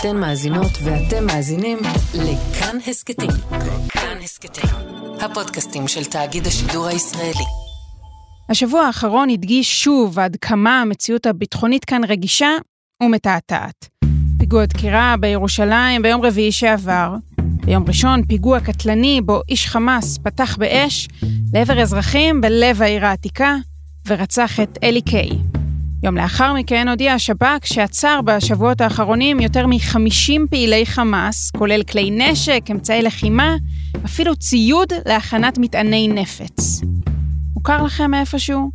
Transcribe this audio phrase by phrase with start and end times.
[0.00, 1.78] אתן מאזינות ואתם מאזינים
[2.14, 3.30] לכאן הסכתים.
[3.88, 4.70] כאן הסכתים,
[5.20, 7.44] הפודקאסטים של תאגיד השידור הישראלי.
[8.48, 12.48] השבוע האחרון הדגיש שוב עד כמה המציאות הביטחונית כאן רגישה
[13.02, 13.88] ומתעתעת.
[14.38, 17.14] פיגוע דקירה בירושלים ביום רביעי שעבר.
[17.64, 21.08] ביום ראשון פיגוע קטלני בו איש חמאס פתח באש
[21.54, 23.56] לעבר אזרחים בלב העיר העתיקה
[24.06, 25.30] ורצח את אלי קיי.
[26.06, 32.62] יום לאחר מכן הודיע השב"כ שעצר בשבועות האחרונים יותר מ-50 פעילי חמאס, כולל כלי נשק,
[32.70, 33.56] אמצעי לחימה,
[34.04, 36.80] אפילו ציוד להכנת מטעני נפץ.
[37.54, 38.70] מוכר לכם מאיפשהו?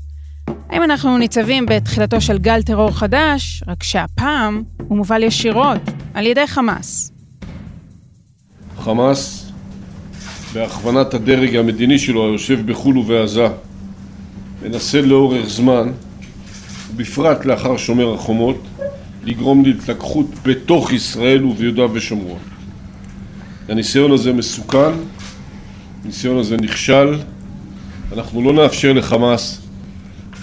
[0.69, 5.81] האם אנחנו ניצבים בתחילתו של גל טרור חדש, רק שהפעם הוא מובל ישירות
[6.13, 7.11] על ידי חמאס?
[8.77, 9.51] חמאס,
[10.53, 13.47] בהכוונת הדרג המדיני שלו היושב בחו"ל ובעזה,
[14.61, 15.91] מנסה לאורך זמן,
[16.93, 18.57] ובפרט לאחר שומר החומות,
[19.23, 22.39] לגרום להתלקחות בתוך ישראל וביהודה ושומרון.
[23.69, 24.91] הניסיון הזה מסוכן,
[26.03, 27.15] הניסיון הזה נכשל,
[28.13, 29.61] אנחנו לא נאפשר לחמאס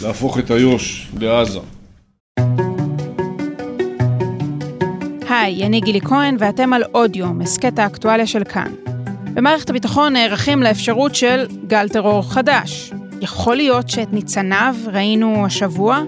[0.03, 1.59] להפוך את איו"ש לעזה.
[5.29, 8.73] היי, אני גילי כהן ואתם על עוד יום, הסכת האקטואליה של כאן.
[9.35, 12.93] במערכת הביטחון נערכים לאפשרות של גל טרור חדש.
[13.21, 16.03] יכול להיות שאת ניצניו ראינו השבוע?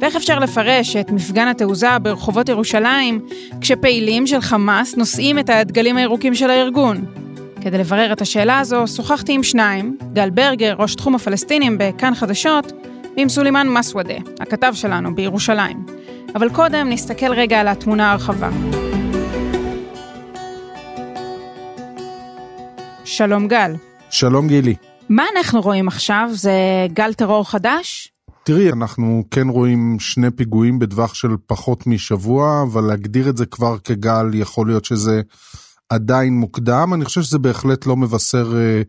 [0.00, 3.20] ואיך אפשר לפרש את מפגן התעוזה ברחובות ירושלים
[3.60, 7.04] כשפעילים של חמאס נושאים את הדגלים הירוקים של הארגון?
[7.60, 12.72] כדי לברר את השאלה הזו, שוחחתי עם שניים, גל ברגר, ראש תחום הפלסטינים בכאן חדשות,
[13.16, 15.86] ועם סולימאן מסוודה, הכתב שלנו בירושלים.
[16.34, 18.50] אבל קודם נסתכל רגע על התמונה הרחבה.
[23.04, 23.72] שלום גל.
[24.10, 24.74] שלום גילי.
[25.08, 26.28] מה אנחנו רואים עכשיו?
[26.32, 26.52] זה
[26.92, 28.12] גל טרור חדש?
[28.48, 33.78] תראי, אנחנו כן רואים שני פיגועים בטווח של פחות משבוע, אבל להגדיר את זה כבר
[33.78, 35.22] כגל, יכול להיות שזה
[35.88, 36.90] עדיין מוקדם.
[36.94, 38.88] אני חושב שזה בהחלט לא מבשר uh,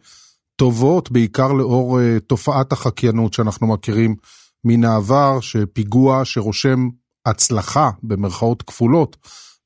[0.55, 4.15] טובות, בעיקר לאור uh, תופעת החקיינות שאנחנו מכירים
[4.63, 6.89] מן העבר, שפיגוע שרושם
[7.25, 9.17] הצלחה במרכאות כפולות,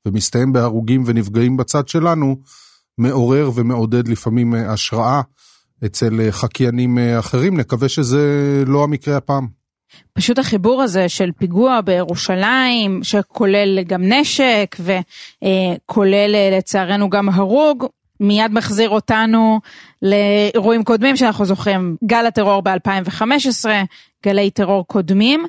[0.06, 2.36] ומסתיים בהרוגים ונפגעים בצד שלנו,
[2.98, 5.20] מעורר ומעודד לפעמים uh, השראה
[5.86, 7.56] אצל חקיינים אחרים.
[7.56, 9.63] נקווה שזה לא המקרה הפעם.
[10.12, 17.86] פשוט החיבור הזה של פיגוע בירושלים שכולל גם נשק וכולל לצערנו גם הרוג
[18.20, 19.60] מיד מחזיר אותנו
[20.02, 23.68] לאירועים קודמים שאנחנו זוכרים גל הטרור ב-2015
[24.24, 25.46] גלי טרור קודמים.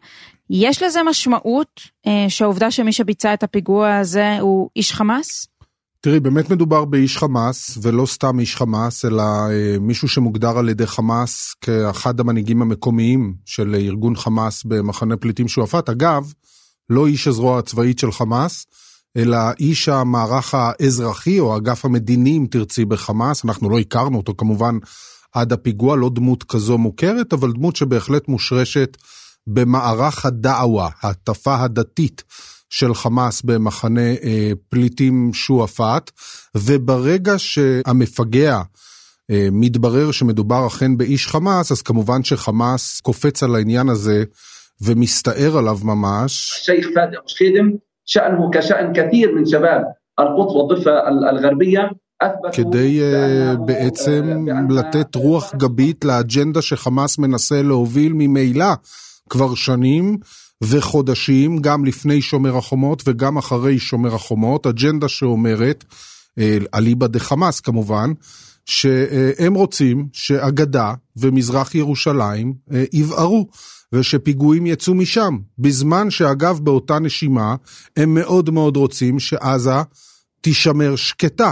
[0.50, 5.48] יש לזה משמעות אה, שהעובדה שמי שביצע את הפיגוע הזה הוא איש חמאס?
[6.06, 10.88] תראי, באמת מדובר באיש חמאס, ולא סתם איש חמאס, אלא אה, מישהו שמוגדר על ידי
[10.88, 15.90] חמאס כאחד המנהיגים המקומיים של ארגון חמאס במחנה פליטים שועפאט.
[15.90, 16.34] אגב,
[16.90, 18.66] לא איש הזרוע הצבאית של חמאס,
[19.18, 23.46] אלא איש המערך האזרחי או האגף המדיני, אם תרצי, בחמאס.
[23.46, 24.78] אנחנו לא הכרנו אותו כמובן
[25.34, 28.98] עד הפיגוע, לא דמות כזו מוכרת, אבל דמות שבהחלט מושרשת
[29.48, 32.24] במערך הדעווה, ההטפה הדתית.
[32.71, 36.11] של חמאס במחנה אה, פליטים שועפאט,
[36.55, 38.61] וברגע שהמפגע
[39.31, 44.25] אה, מתברר שמדובר אכן באיש חמאס, אז כמובן שחמאס קופץ על העניין הזה
[44.81, 46.53] ומסתער עליו ממש.
[46.61, 47.77] الشيخ فادي خيدم
[48.07, 49.83] شأنه كشأن كثير من شباب
[50.21, 51.91] القدس والضفة الغربية
[52.53, 58.75] כדי uh, בעצם לתת רוח גבית לאג'נדה שחמאס מנסה להוביל ממילא
[59.31, 60.19] כבר שנים,
[60.70, 65.84] וחודשים, גם לפני שומר החומות וגם אחרי שומר החומות, אג'נדה שאומרת,
[66.40, 68.12] אה, אליבא דה חמאס כמובן,
[68.66, 73.48] שהם רוצים שהגדה ומזרח ירושלים אה, יבערו.
[73.94, 77.56] ושפיגועים יצאו משם, בזמן שאגב באותה נשימה
[77.98, 79.82] הם מאוד מאוד רוצים שעזה
[80.42, 81.52] תישמר שקטה.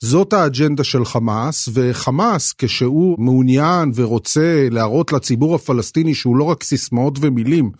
[0.00, 7.18] זאת האג'נדה של חמאס, וחמאס כשהוא מעוניין ורוצה להראות לציבור הפלסטיני שהוא לא רק סיסמאות
[7.20, 7.70] ומילים,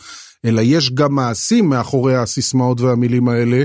[0.45, 3.63] אלא יש גם מעשים מאחורי הסיסמאות והמילים האלה,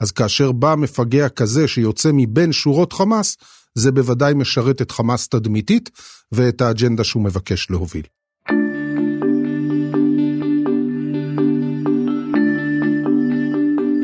[0.00, 3.36] אז כאשר בא מפגע כזה שיוצא מבין שורות חמאס,
[3.74, 5.90] זה בוודאי משרת את חמאס תדמיתית
[6.32, 8.04] ואת האג'נדה שהוא מבקש להוביל.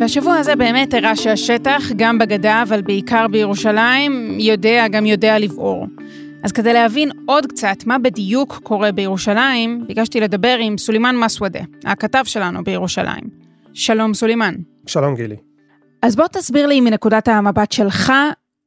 [0.01, 5.87] והשבוע הזה באמת הראה שהשטח, גם בגדה, אבל בעיקר בירושלים, יודע גם יודע לבעור.
[6.43, 12.23] אז כדי להבין עוד קצת מה בדיוק קורה בירושלים, ביקשתי לדבר עם סולימאן מסוודה, הכתב
[12.25, 13.23] שלנו בירושלים.
[13.75, 14.55] שלום סולימאן.
[14.87, 15.37] שלום גילי.
[16.03, 18.13] אז בוא תסביר לי מנקודת המבט שלך,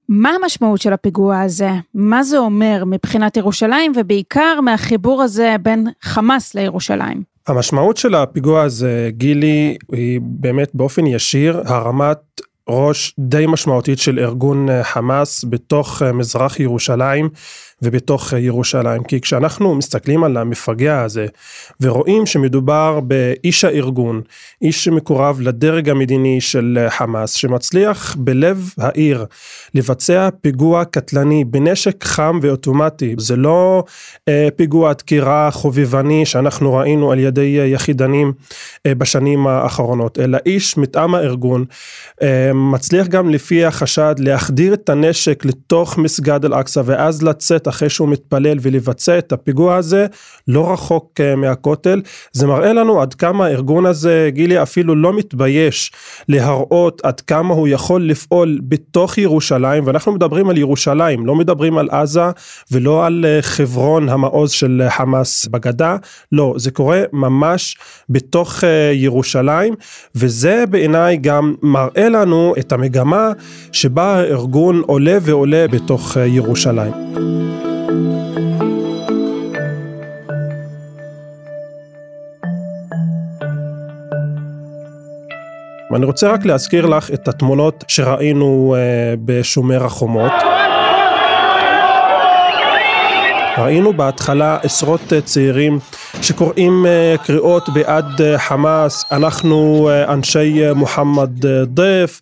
[0.10, 1.70] מה המשמעות של הפיגוע הזה?
[1.94, 7.33] מה זה אומר מבחינת ירושלים, ובעיקר מהחיבור הזה בין חמאס לירושלים?
[7.48, 12.18] המשמעות של הפיגוע הזה, גילי, היא באמת באופן ישיר הרמת
[12.70, 17.30] ראש די משמעותית של ארגון חמאס בתוך מזרח ירושלים
[17.84, 19.04] ובתוך ירושלים.
[19.04, 21.26] כי כשאנחנו מסתכלים על המפגע הזה
[21.82, 24.22] ורואים שמדובר באיש הארגון,
[24.62, 29.26] איש שמקורב לדרג המדיני של חמאס, שמצליח בלב העיר
[29.74, 33.84] לבצע פיגוע קטלני בנשק חם ואוטומטי, זה לא
[34.28, 38.34] אה, פיגוע דקירה חובבני שאנחנו ראינו על ידי יחידנים
[38.86, 41.66] אה, בשנים האחרונות, אלא איש מטעם הארגון
[42.22, 48.10] אה, מצליח גם לפי החשד להחדיר את הנשק לתוך מסגד אל-אקצא ואז לצאת אחרי שהוא
[48.10, 50.06] מתפלל ולבצע את הפיגוע הזה
[50.48, 52.02] לא רחוק uh, מהכותל.
[52.32, 55.92] זה מראה לנו עד כמה הארגון הזה, גילי אפילו לא מתבייש
[56.30, 61.90] להראות עד כמה הוא יכול לפעול בתוך ירושלים, ואנחנו מדברים על ירושלים, לא מדברים על
[61.92, 62.22] עזה
[62.72, 65.96] ולא על uh, חברון המעוז של uh, חמאס בגדה,
[66.32, 67.78] לא, זה קורה ממש
[68.10, 69.74] בתוך ירושלים,
[70.16, 73.32] וזה בעיניי גם מראה לנו את המגמה
[73.72, 77.63] שבה הארגון עולה ועולה בתוך ירושלים.
[85.94, 90.32] ואני רוצה רק להזכיר לך את התמונות שראינו uh, בשומר החומות.
[93.58, 95.80] ראינו בהתחלה עשרות uh, צעירים
[96.22, 102.22] שקוראים uh, קריאות בעד uh, חמאס, אנחנו אנשי מוחמד דף,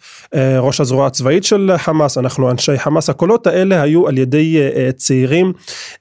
[0.60, 4.58] ראש הזרוע הצבאית של חמאס, אנחנו אנשי חמאס, הקולות האלה היו על ידי
[4.96, 5.54] צעירים,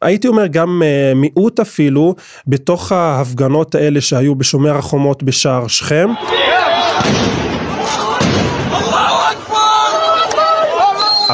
[0.02, 0.82] הייתי אומר גם
[1.14, 2.14] מיעוט אפילו
[2.46, 6.08] בתוך ההפגנות האלה שהיו בשומר החומות בשער שכם.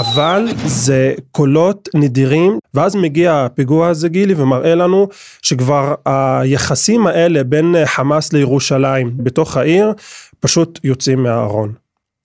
[0.01, 5.09] אבל זה קולות נדירים ואז מגיע הפיגוע הזה גילי ומראה לנו
[5.43, 9.93] שכבר היחסים האלה בין חמאס לירושלים בתוך העיר
[10.41, 11.73] פשוט יוצאים מהארון.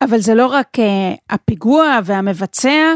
[0.01, 0.81] אבל זה לא רק uh,
[1.29, 2.93] הפיגוע והמבצע,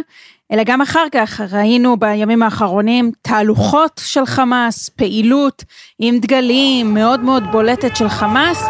[0.51, 5.63] אלא גם אחר כך ראינו בימים האחרונים תהלוכות של חמאס, פעילות
[6.00, 8.66] עם דגלים מאוד מאוד בולטת של חמאס.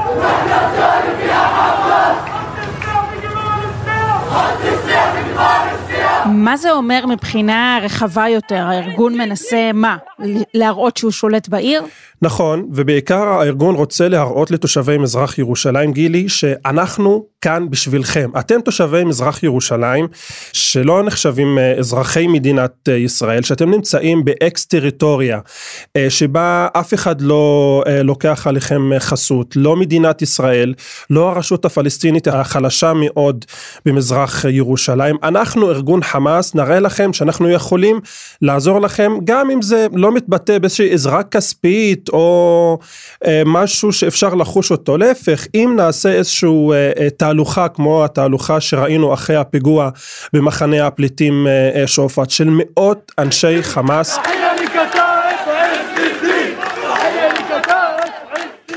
[6.25, 8.55] מה זה אומר מבחינה רחבה יותר?
[8.67, 9.97] הארגון מנסה מה?
[10.53, 11.83] להראות שהוא שולט בעיר?
[12.21, 18.29] נכון, ובעיקר הארגון רוצה להראות לתושבי מזרח ירושלים, גילי, שאנחנו כאן בשבילכם.
[18.39, 20.07] אתם תושבי מזרח ירושלים,
[20.53, 25.39] שלא נחשבים אה, אזרחי מדינת אה, ישראל, שאתם נמצאים באקס טריטוריה,
[25.97, 30.73] אה, שבה אף אחד לא לוקח עליכם חסות, לא מדינת ישראל,
[31.09, 33.45] לא הרשות הפלסטינית החלשה מאוד
[33.85, 35.15] במזרח ירושלים.
[35.23, 37.99] אנחנו ארגון חמאס, נראה לכם שאנחנו יכולים
[38.41, 42.79] לעזור לכם, גם אם זה לא מתבטא באיזושהי עזרה כספית או
[43.45, 46.73] משהו שאפשר לחוש אותו, להפך, אם נעשה איזשהו
[47.35, 49.89] תהלוכה כמו התהלוכה שראינו אחרי הפיגוע
[50.33, 54.19] במחנה הפליטים אה, אה, שועפאט של מאות אנשי חמאס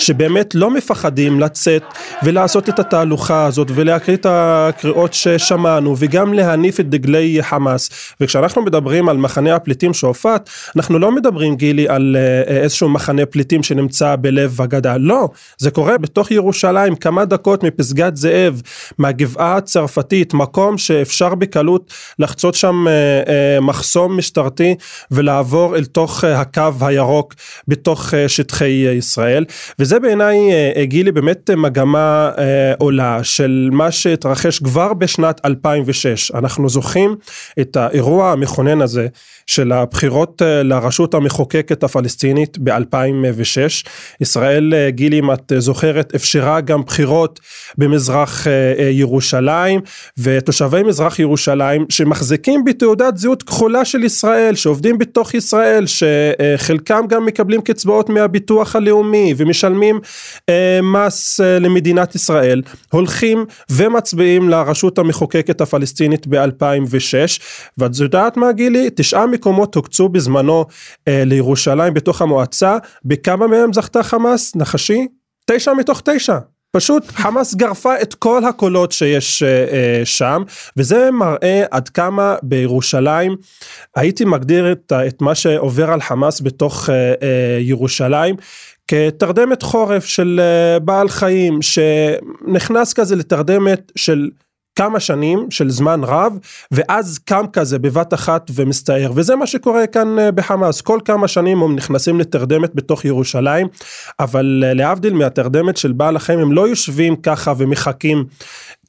[0.09, 1.83] שבאמת לא מפחדים לצאת
[2.23, 7.91] ולעשות את התהלוכה הזאת ולהקריא את הקריאות ששמענו וגם להניף את דגלי חמאס.
[8.21, 13.63] וכשאנחנו מדברים על מחנה הפליטים שועפאט אנחנו לא מדברים גילי על אה, איזשהו מחנה פליטים
[13.63, 14.97] שנמצא בלב הגדה.
[14.97, 15.29] לא
[15.59, 18.63] זה קורה בתוך ירושלים כמה דקות מפסגת זאב
[18.99, 24.75] מהגבעה הצרפתית מקום שאפשר בקלות לחצות שם אה, אה, מחסום משטרתי
[25.11, 27.35] ולעבור אל תוך הקו הירוק
[27.69, 29.45] בתוך שטחי ישראל.
[29.79, 30.39] וזה בעיניי
[30.77, 37.17] אה, גילי באמת מגמה אה, עולה של מה שהתרחש כבר בשנת 2006 אנחנו זוכרים
[37.61, 39.07] את האירוע המכונן הזה
[39.47, 43.89] של הבחירות אה, לרשות המחוקקת הפלסטינית ב-2006
[44.21, 47.41] ישראל גילי אם את זוכרת אפשרה גם בחירות
[47.79, 48.47] במזרח
[48.91, 49.81] ירושלים
[50.19, 57.61] ותושבי מזרח ירושלים שמחזיקים בתעודת זהות כחולה של ישראל שעובדים בתוך ישראל שחלקם גם מקבלים
[57.61, 60.01] קצבאות מהביטוח הלאומי ומשלמים משלמים
[60.49, 67.41] אה, מס אה, למדינת ישראל, הולכים ומצביעים לרשות המחוקקת הפלסטינית ב-2006,
[67.79, 68.89] ואת יודעת מה גילי?
[68.95, 70.65] תשעה מקומות הוקצו בזמנו
[71.09, 74.57] אה, לירושלים בתוך המועצה, בכמה מהם זכתה חמאס?
[74.57, 75.07] נחשי?
[75.47, 76.39] תשע מתוך תשע.
[76.73, 80.43] פשוט חמאס גרפה את כל הקולות שיש uh, uh, שם
[80.77, 83.37] וזה מראה עד כמה בירושלים
[83.97, 87.25] הייתי מגדיר את, את מה שעובר על חמאס בתוך uh, uh,
[87.61, 88.37] ירושלים
[88.89, 94.31] כתרדמת חורף של אה, בעל חיים שנכנס כזה לתרדמת של
[94.79, 96.39] כמה שנים של זמן רב
[96.71, 99.13] ואז קם כזה בבת אחת ומסתער.
[99.15, 100.81] וזה מה שקורה כאן אה, בחמאס.
[100.81, 103.67] כל כמה שנים הם נכנסים לתרדמת בתוך ירושלים
[104.21, 108.25] אבל אה, להבדיל מהתרדמת של בעל החיים הם לא יושבים ככה ומחכים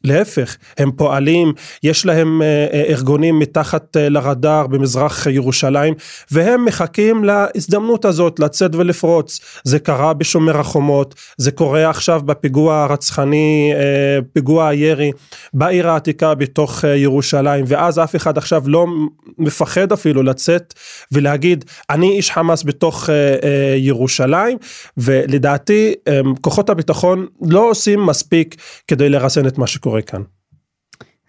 [0.04, 1.54] להפך, הם פועלים,
[1.84, 5.94] יש להם אה, אה, ארגונים מתחת אה, לרדאר במזרח ירושלים,
[6.32, 9.40] והם מחכים להזדמנות הזאת לצאת ולפרוץ.
[9.64, 13.74] זה קרה בשומר החומות, זה קורה עכשיו בפיגוע הרצחני,
[14.34, 15.12] פיגוע הירי
[15.54, 18.86] בעיר העתיקה בתוך ירושלים, ואז אף אחד עכשיו לא
[19.38, 20.74] מפחד אפילו לצאת
[21.12, 23.10] ולהגיד, אני איש חמאס בתוך
[23.78, 24.58] ירושלים,
[24.98, 25.94] ולדעתי
[26.42, 28.56] כוחות הביטחון לא עושים מספיק
[28.88, 29.89] כדי לרסן את מה שקורה.
[29.90, 30.22] שקורה כאן.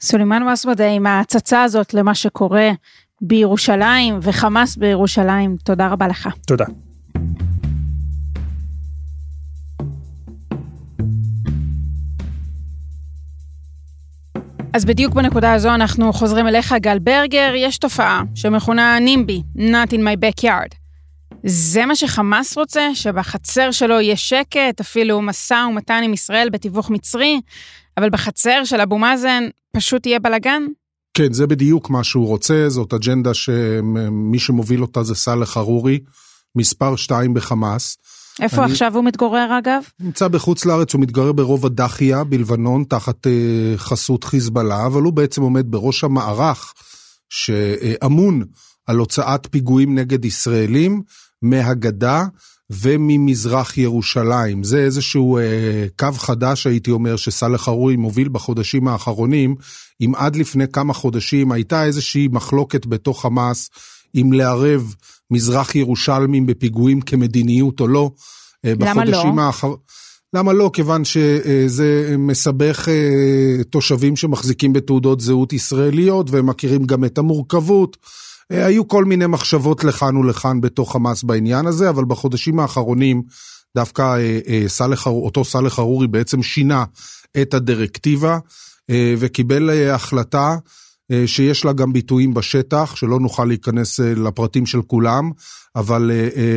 [0.00, 2.70] סולימאן מסוודה עם ההצצה הזאת למה שקורה
[3.20, 6.28] בירושלים וחמאס בירושלים, תודה רבה לך.
[6.46, 6.64] תודה.
[14.72, 20.00] אז בדיוק בנקודה הזו אנחנו חוזרים אליך, גל ברגר, יש תופעה שמכונה נימבי, Not in
[20.00, 20.74] my backyard.
[21.44, 22.94] זה מה שחמאס רוצה?
[22.94, 27.40] שבחצר שלו יהיה שקט, אפילו משא ומתן עם ישראל בתיווך מצרי?
[28.00, 29.44] אבל בחצר של אבו מאזן
[29.76, 30.62] פשוט יהיה בלאגן?
[31.14, 35.98] כן, זה בדיוק מה שהוא רוצה, זאת אג'נדה שמי שמוביל אותה זה סאלח חרורי,
[36.56, 37.96] מספר 2 בחמאס.
[38.40, 38.72] איפה אני...
[38.72, 39.82] עכשיו הוא מתגורר אגב?
[40.00, 43.32] נמצא בחוץ לארץ, הוא מתגורר ברובע דחיה בלבנון תחת אה,
[43.76, 46.74] חסות חיזבאללה, אבל הוא בעצם עומד בראש המערך
[47.28, 48.42] שאמון
[48.86, 51.02] על הוצאת פיגועים נגד ישראלים
[51.42, 52.24] מהגדה
[52.70, 54.64] וממזרח ירושלים.
[54.64, 59.54] זה איזשהו אה, קו חדש, הייתי אומר, שסאלח חרורי מוביל בחודשים האחרונים.
[60.00, 63.70] אם עד לפני כמה חודשים הייתה איזושהי מחלוקת בתוך חמאס,
[64.14, 64.94] אם לערב
[65.30, 68.10] מזרח ירושלמים בפיגועים כמדיניות או לא.
[68.64, 69.24] אה, למה לא?
[69.38, 69.74] האחר...
[70.34, 70.70] למה לא?
[70.72, 77.96] כיוון שזה מסבך אה, תושבים שמחזיקים בתעודות זהות ישראליות והם מכירים גם את המורכבות.
[78.52, 83.22] אה, היו כל מיני מחשבות לכאן ולכאן בתוך חמאס בעניין הזה, אבל בחודשים האחרונים
[83.74, 86.84] דווקא אה, אה, סלח, אותו סאלח ארורי בעצם שינה
[87.42, 88.38] את הדירקטיבה
[89.18, 90.56] וקיבל החלטה
[91.26, 95.30] שיש לה גם ביטויים בשטח, שלא נוכל להיכנס לפרטים של כולם,
[95.76, 96.10] אבל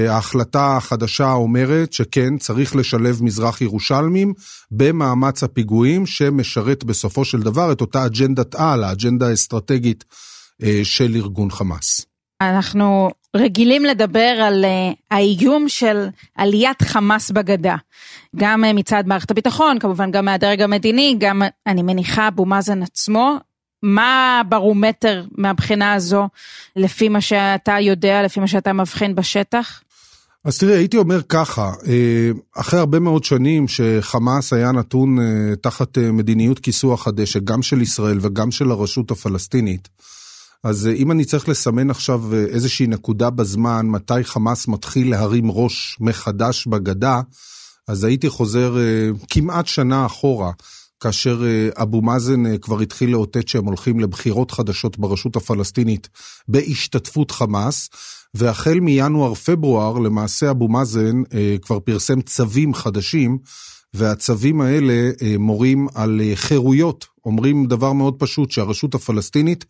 [0.10, 4.34] ההחלטה החדשה אומרת שכן, צריך לשלב מזרח ירושלמים
[4.72, 10.33] במאמץ הפיגועים שמשרת בסופו של דבר את אותה אג'נדת על, האג'נדה האסטרטגית אה,
[10.84, 12.06] של ארגון חמאס.
[12.42, 17.76] אנחנו רגילים לדבר על אה, האיום של עליית חמאס בגדה.
[18.36, 23.38] גם אה, מצד מערכת הביטחון, כמובן גם מהדרג המדיני, גם אני מניחה אבו מאזן עצמו.
[23.84, 26.28] מה הברומטר מהבחינה הזו,
[26.76, 29.82] לפי מה שאתה יודע, לפי מה שאתה מבחין בשטח?
[30.46, 31.72] אז תראה, הייתי אומר ככה,
[32.56, 35.18] אחרי הרבה מאוד שנים שחמאס היה נתון
[35.62, 39.90] תחת מדיניות כיסוח הדשא, גם של ישראל וגם של הרשות הפלסטינית,
[40.64, 45.52] אז אה, אם אני צריך לסמן עכשיו אה, איזושהי נקודה בזמן, מתי חמאס מתחיל להרים
[45.52, 47.22] ראש מחדש בגדה,
[47.88, 50.52] אז הייתי חוזר אה, כמעט שנה אחורה,
[51.00, 51.42] כאשר
[51.76, 56.10] אבו מאזן כבר התחיל לאותת שהם הולכים לבחירות חדשות ברשות הפלסטינית
[56.48, 57.90] בהשתתפות חמאס,
[58.34, 61.24] והחל מינואר-פברואר למעשה אבו מאזן
[61.62, 63.38] כבר פרסם צווים חדשים,
[63.94, 69.66] והצווים האלה מורים על חירויות, אומרים דבר מאוד פשוט, שהרשות הפלסטינית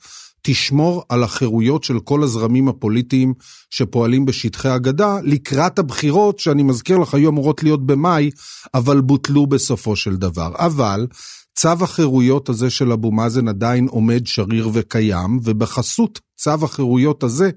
[0.46, 3.34] תשמור על החירויות של כל הזרמים הפוליטיים
[3.70, 8.30] שפועלים בשטחי הגדה לקראת הבחירות, שאני מזכיר לך, היו אמורות להיות במאי,
[8.74, 10.52] אבל בוטלו בסופו של דבר.
[10.56, 11.08] אבל
[11.56, 17.50] צו החירויות הזה של אבו מאזן עדיין עומד שריר וקיים, ובחסות צו החירויות הזה,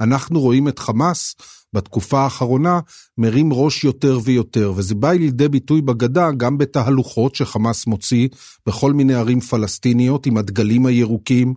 [0.00, 1.34] אנחנו רואים את חמאס
[1.72, 2.80] בתקופה האחרונה
[3.18, 8.28] מרים ראש יותר ויותר, וזה בא לידי ביטוי בגדה גם בתהלוכות שחמאס מוציא
[8.66, 11.54] בכל מיני ערים פלסטיניות עם הדגלים הירוקים,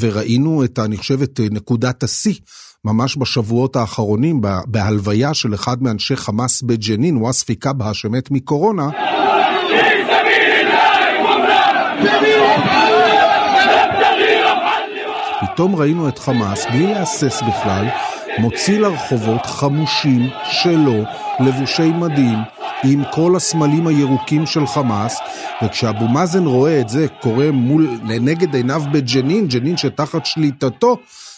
[0.00, 2.34] וראינו את, אני חושב, את אה, נקודת השיא.
[2.84, 8.88] ממש בשבועות האחרונים, בהלוויה של אחד מאנשי חמאס בג'נין, ווספי קבהה שמת מקורונה.
[15.40, 17.86] פתאום ראינו את חמאס, בלי להסס בכלל,
[18.38, 21.04] מוציא לרחובות חמושים שלו,
[21.40, 22.38] לבושי מדים,
[22.84, 25.16] עם כל הסמלים הירוקים של חמאס,
[25.64, 30.96] וכשאבו מאזן רואה את זה קורה מול, לנגד עיניו בג'נין, ג'נין שתחת שליטתו,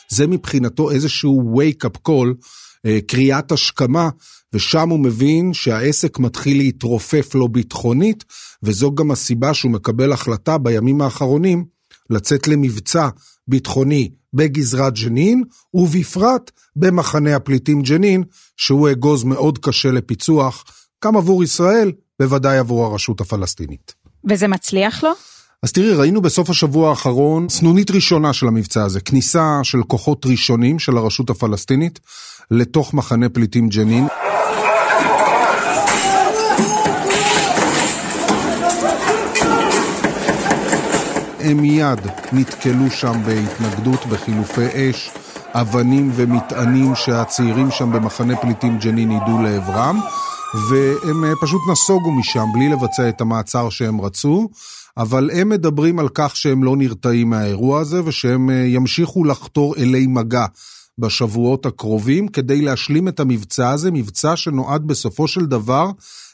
[0.08, 2.44] זה מבחינתו איזשהו wake-up call,
[2.86, 4.08] אה, קריאת השכמה,
[4.52, 8.24] ושם הוא מבין שהעסק מתחיל להתרופף לו ביטחונית,
[8.62, 11.64] וזו גם הסיבה שהוא מקבל החלטה בימים האחרונים
[12.10, 13.08] לצאת למבצע
[13.48, 15.44] ביטחוני בגזרת ג'נין,
[15.74, 18.24] ובפרט במחנה הפליטים ג'נין,
[18.56, 20.64] שהוא אגוז מאוד קשה לפיצוח,
[21.04, 23.94] גם עבור ישראל, בוודאי עבור הרשות הפלסטינית.
[24.24, 25.10] וזה מצליח לו?
[25.62, 30.78] אז תראי, ראינו בסוף השבוע האחרון סנונית ראשונה של המבצע הזה, כניסה של כוחות ראשונים
[30.78, 32.00] של הרשות הפלסטינית
[32.50, 34.06] לתוך מחנה פליטים ג'נין.
[41.40, 42.00] הם מיד
[42.32, 45.10] נתקלו שם בהתנגדות, בחילופי אש,
[45.54, 50.00] אבנים ומטענים שהצעירים שם במחנה פליטים ג'נין יידו לעברם,
[50.54, 54.48] והם אה, פשוט נסוגו משם בלי לבצע את המעצר שהם רצו.
[54.96, 60.46] אבל הם מדברים על כך שהם לא נרתעים מהאירוע הזה ושהם ימשיכו לחתור אלי מגע
[60.98, 65.90] בשבועות הקרובים כדי להשלים את המבצע הזה, מבצע שנועד בסופו של דבר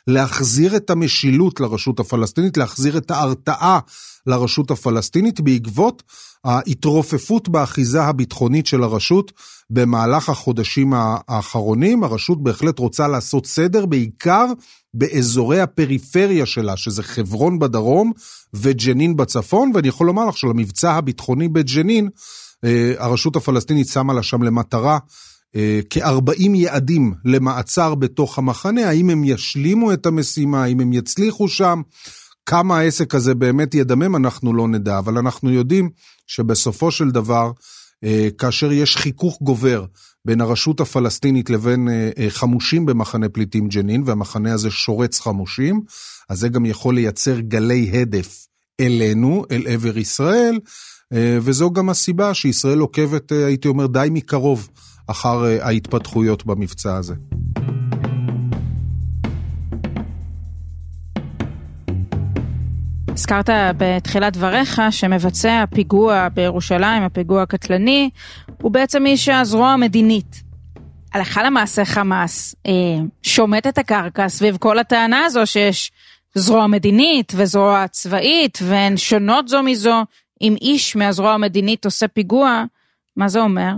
[0.07, 3.79] להחזיר את המשילות לרשות הפלסטינית, להחזיר את ההרתעה
[4.27, 6.03] לרשות הפלסטינית בעקבות
[6.45, 9.33] ההתרופפות באחיזה הביטחונית של הרשות
[9.71, 12.05] במהלך החודשים האחרונים.
[12.05, 14.47] הרשות בהחלט רוצה לעשות סדר, בעיקר
[14.95, 18.13] באזורי הפריפריה שלה, שזה חברון בדרום
[18.55, 22.09] וג'נין בצפון, ואני יכול לומר לך שלמבצע הביטחוני בג'נין,
[22.99, 24.99] הרשות הפלסטינית שמה לה שם למטרה
[25.57, 31.83] אה, כ-40 יעדים למעצר בתוך המחנה, האם הם ישלימו את המשימה, האם הם יצליחו שם,
[32.47, 35.91] כמה העסק הזה באמת ידמם, אנחנו לא נדע, אבל אנחנו יודעים
[36.27, 37.51] שבסופו של דבר,
[38.05, 39.85] אה, כאשר יש חיכוך גובר
[40.25, 41.89] בין הרשות הפלסטינית לבין
[42.29, 45.81] חמושים במחנה פליטים ג'נין, והמחנה הזה שורץ חמושים,
[46.29, 48.47] אז זה גם יכול לייצר גלי הדף
[48.81, 50.61] אלינו, אל עבר ישראל, אה,
[51.15, 54.69] וזו גם הסיבה שישראל עוקבת, אה, הייתי אומר, די מקרוב
[55.07, 57.15] אחר אה, ההתפתחויות במבצע הזה.
[63.09, 68.11] הזכרת בתחילת דבריך שמבצע פיגוע בירושלים, הפיגוע הקטלני,
[68.63, 70.43] הוא בעצם איש הזרוע המדינית.
[71.13, 72.73] הלכה למעשה חמאס אה,
[73.23, 75.93] שומט את הקרקע סביב כל הטענה הזו שיש
[76.35, 80.03] זרוע מדינית וזרוע צבאית והן שונות זו מזו,
[80.43, 82.65] אם איש מהזרוע המדינית עושה פיגוע,
[83.17, 83.73] מה זה אומר?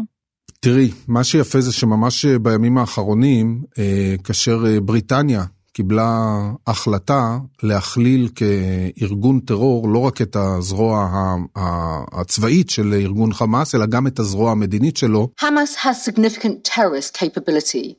[0.60, 5.44] תראי, מה שיפה זה שממש בימים האחרונים, אה, כאשר אה, בריטניה
[5.78, 11.08] קיבלה החלטה להכליל כארגון טרור לא רק את הזרוע
[12.12, 15.28] הצבאית של ארגון חמאס, אלא גם את הזרוע המדינית שלו.
[15.40, 17.94] Hamas has significant terrorist capability,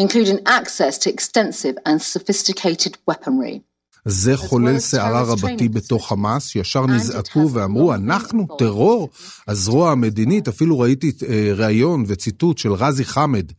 [0.00, 3.71] including access to extensive and sophisticated weaponry.
[4.04, 9.10] זה חולל סערה רבתי בתוך חמאס, ישר נזעקו ואמרו, אנחנו טרור?
[9.48, 13.52] הזרוע המדינית, אפילו ראיתי אה, ראיון וציטוט של רזי חמד,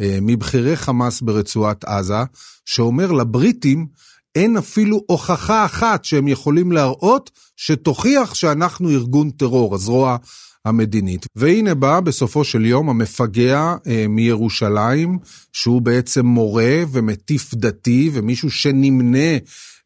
[0.00, 2.22] אה, מבכירי חמאס ברצועת עזה,
[2.64, 3.86] שאומר לבריטים,
[4.34, 10.16] אין אפילו הוכחה אחת שהם יכולים להראות שתוכיח שאנחנו ארגון טרור, הזרוע
[10.64, 11.26] המדינית.
[11.36, 15.18] והנה בא בסופו של יום המפגע אה, מירושלים,
[15.52, 19.36] שהוא בעצם מורה ומטיף דתי ומישהו שנמנה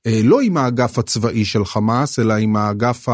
[0.07, 3.07] לא עם האגף הצבאי של חמאס, אלא עם האגף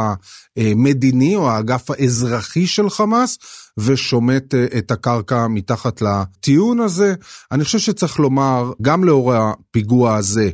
[0.57, 3.39] המדיני או האגף האזרחי של חמאס,
[3.79, 7.15] ושומט אה, את הקרקע מתחת לטיעון הזה.
[7.53, 10.51] אני חושב שצריך לומר, גם לאור הפיגוע הזה,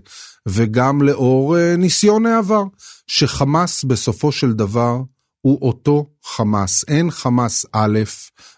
[0.48, 2.62] וגם לאור אה, ניסיון העבר,
[3.06, 5.00] שחמאס בסופו של דבר
[5.40, 6.84] הוא אותו חמאס.
[6.88, 7.98] אין חמאס א'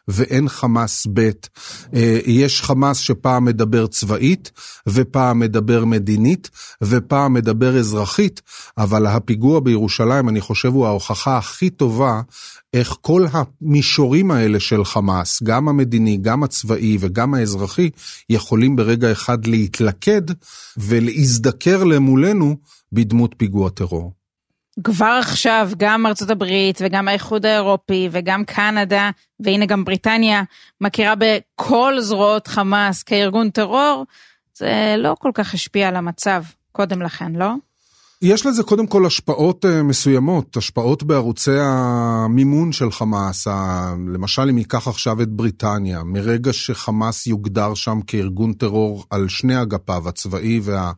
[0.09, 1.31] ואין חמאס ב'.
[1.95, 4.51] אה, יש חמאס שפעם מדבר צבאית,
[4.88, 6.51] ופעם מדבר מדינית,
[6.85, 8.43] ופעם מדבר אזרחית,
[8.79, 12.21] אבל הפיגוע בירושלים, אני חושב, הוא ההוכחה הכי טובה
[12.75, 17.90] איך כל המישורים האלה של חמאס, גם המדיני, גם הצבאי וגם האזרחי,
[18.31, 20.23] יכולים ברגע אחד להתלכד
[20.77, 22.57] ולהזדקר למולנו
[22.93, 24.20] בדמות פיגוע טרור.
[24.85, 30.43] כבר עכשיו גם ארצות הברית וגם האיחוד האירופי וגם קנדה והנה גם בריטניה
[30.81, 34.07] מכירה בכל זרועות חמאס כארגון טרור,
[34.55, 37.51] זה לא כל כך השפיע על המצב קודם לכן, לא?
[38.23, 43.47] יש לזה קודם כל השפעות אה, מסוימות, השפעות בערוצי המימון של חמאס,
[44.14, 50.09] למשל אם ייקח עכשיו את בריטניה, מרגע שחמאס יוגדר שם כארגון טרור על שני אגפיו,
[50.09, 50.93] הצבאי וה...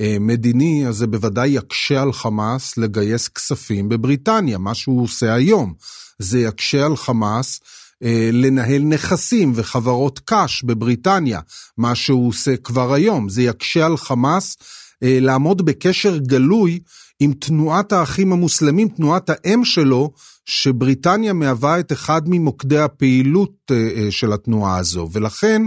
[0.00, 5.74] אה, מדיני, אז זה בוודאי יקשה על חמאס לגייס כספים בבריטניה, מה שהוא עושה היום.
[6.18, 7.60] זה יקשה על חמאס
[8.02, 11.40] אה, לנהל נכסים וחברות קש בבריטניה,
[11.78, 13.28] מה שהוא עושה כבר היום.
[13.28, 14.56] זה יקשה על חמאס
[15.02, 16.80] אה, לעמוד בקשר גלוי
[17.20, 20.12] עם תנועת האחים המוסלמים, תנועת האם שלו,
[20.46, 23.70] שבריטניה מהווה את אחד ממוקדי הפעילות
[24.10, 25.62] של התנועה הזו, ולכן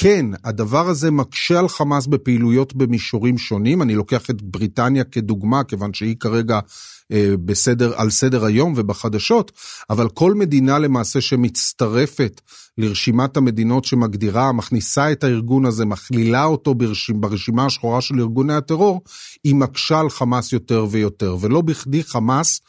[0.00, 3.82] כן, הדבר הזה מקשה על חמאס בפעילויות במישורים שונים.
[3.82, 6.60] אני לוקח את בריטניה כדוגמה, כיוון שהיא כרגע
[7.12, 9.52] אה, בסדר, על סדר היום ובחדשות,
[9.90, 12.40] אבל כל מדינה למעשה שמצטרפת
[12.78, 19.02] לרשימת המדינות שמגדירה, מכניסה את הארגון הזה, מכלילה אותו ברשימה, ברשימה השחורה של ארגוני הטרור,
[19.44, 21.36] היא מקשה על חמאס יותר ויותר.
[21.40, 22.60] ולא בכדי חמאס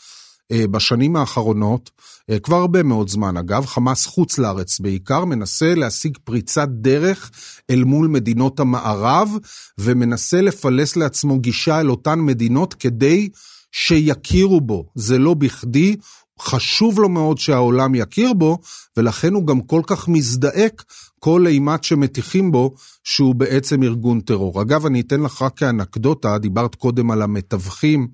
[0.52, 1.92] בשנים האחרונות,
[2.30, 7.32] אה, כבר הרבה מאוד זמן אגב, חמאס חוץ לארץ בעיקר, מנסה להשיג פריצת דרך
[7.70, 9.30] אל מול מדינות המערב,
[9.78, 13.30] ומנסה לפלס לעצמו גישה אל אותן מדינות כדי
[13.72, 15.96] שיכירו בו, זה לא בכדי,
[16.42, 18.58] חשוב לו מאוד שהעולם יכיר בו,
[18.98, 20.84] ולכן הוא גם כל כך מזדעק
[21.20, 24.62] כל אימת שמטיחים בו שהוא בעצם ארגון טרור.
[24.62, 28.08] אגב, אני אתן לך רק כאנקדוטה, דיברת קודם על המתווכים אה,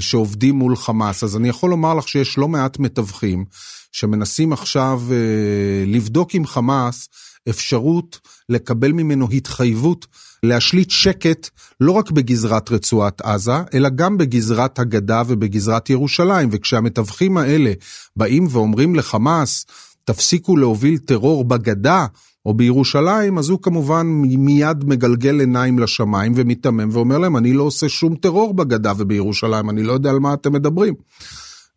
[0.00, 3.44] שעובדים מול חמאס, אז אני יכול לומר לך שיש לא מעט מתווכים
[3.92, 7.08] שמנסים עכשיו אה, לבדוק עם חמאס
[7.48, 10.06] אפשרות לקבל ממנו התחייבות
[10.42, 11.48] להשליט שקט
[11.80, 16.48] לא רק בגזרת רצועת עזה, אלא גם בגזרת הגדה ובגזרת ירושלים.
[16.52, 17.72] וכשהמתווכים האלה
[18.16, 19.66] באים ואומרים לחמאס,
[20.04, 22.06] תפסיקו להוביל טרור בגדה
[22.46, 24.06] או בירושלים, אז הוא כמובן
[24.38, 29.82] מיד מגלגל עיניים לשמיים ומיתמם ואומר להם, אני לא עושה שום טרור בגדה ובירושלים, אני
[29.82, 30.94] לא יודע על מה אתם מדברים.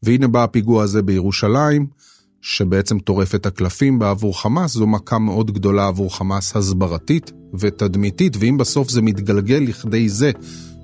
[0.04, 1.88] והנה בא הפיגוע הזה בירושלים,
[2.42, 8.58] שבעצם טורף את הקלפים בעבור חמאס, זו מכה מאוד גדולה עבור חמאס הסברתית ותדמיתית, ואם
[8.58, 10.32] בסוף זה מתגלגל לכדי זה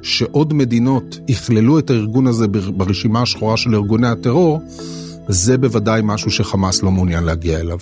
[0.02, 4.62] שעוד מדינות יכללו את הארגון הזה ברשימה השחורה של ארגוני הטרור,
[5.28, 7.80] זה בוודאי משהו שחמאס לא מעוניין להגיע אליו.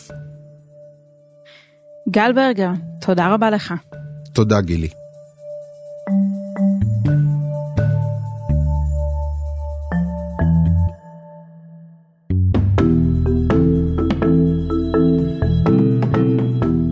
[2.11, 2.69] גל ברגר,
[3.01, 3.73] תודה רבה לך.
[4.33, 4.87] תודה גילי.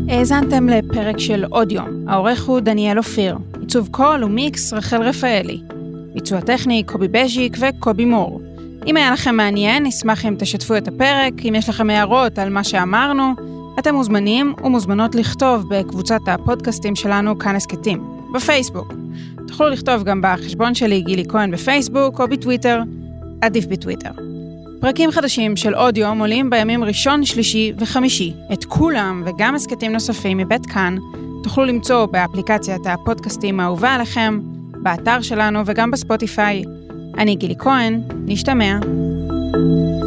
[0.09, 5.61] האזנתם לפרק של עוד יום, העורך הוא דניאל אופיר, עיצוב קול ומיקס רחל רפאלי,
[6.13, 8.41] ביצוע טכני קובי בז'יק וקובי מור.
[8.87, 12.63] אם היה לכם מעניין, נשמח אם תשתפו את הפרק, אם יש לכם הערות על מה
[12.63, 13.48] שאמרנו,
[13.79, 18.93] אתם מוזמנים ומוזמנות לכתוב בקבוצת הפודקאסטים שלנו כאן הסכתים, בפייסבוק.
[19.47, 22.81] תוכלו לכתוב גם בחשבון שלי גילי כהן בפייסבוק או בטוויטר,
[23.41, 24.11] עדיף בטוויטר.
[24.81, 28.33] פרקים חדשים של עוד יום עולים בימים ראשון, שלישי וחמישי.
[28.53, 30.95] את כולם וגם הסכתים נוספים מבית כאן
[31.43, 34.39] תוכלו למצוא באפליקציית הפודקאסטים האהובה עליכם,
[34.71, 36.63] באתר שלנו וגם בספוטיפיי.
[37.17, 38.79] אני גילי כהן, נשתמע.
[39.51, 39.98] thank you